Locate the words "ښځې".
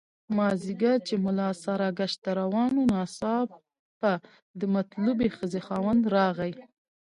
5.35-5.59